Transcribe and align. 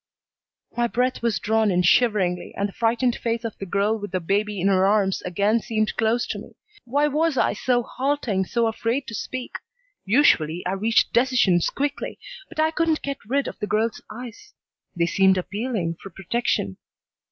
My 0.75 0.87
breath 0.87 1.21
was 1.21 1.37
drawn 1.37 1.69
in 1.69 1.83
shiveringly 1.83 2.55
and 2.57 2.67
the 2.67 2.73
frightened 2.73 3.15
face 3.17 3.43
of 3.43 3.55
the 3.59 3.67
girl 3.67 3.99
with 3.99 4.09
the 4.09 4.19
baby 4.19 4.59
in 4.59 4.67
her 4.67 4.83
arms 4.87 5.21
again 5.21 5.59
seemed 5.59 5.95
close 5.95 6.25
to 6.29 6.39
me. 6.39 6.55
Why 6.85 7.07
was 7.07 7.37
I 7.37 7.53
so 7.53 7.83
halting, 7.83 8.45
so 8.45 8.65
afraid 8.65 9.05
to 9.09 9.13
speak? 9.13 9.59
Usually 10.03 10.65
I 10.65 10.71
reached 10.71 11.13
decisions 11.13 11.69
quickly, 11.69 12.17
but 12.49 12.59
I 12.59 12.71
couldn't 12.71 13.03
get 13.03 13.23
rid 13.27 13.47
of 13.47 13.59
the 13.59 13.67
girl's 13.67 14.01
eyes. 14.11 14.55
They 14.95 15.05
seemed 15.05 15.37
appealing 15.37 15.97
for 16.01 16.09
protection. 16.09 16.77